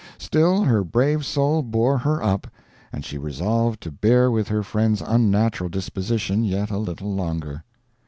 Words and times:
Still, 0.17 0.63
her 0.63 0.83
brave 0.83 1.23
soul 1.23 1.61
bore 1.61 1.99
her 1.99 2.23
up, 2.23 2.47
and 2.91 3.05
she 3.05 3.19
resolved 3.19 3.81
to 3.83 3.91
bear 3.91 4.31
with 4.31 4.47
her 4.47 4.63
friend's 4.63 5.03
unnatural 5.03 5.69
disposition 5.69 6.43
yet 6.43 6.71
a 6.71 6.79
little 6.79 7.13
longer. 7.13 7.63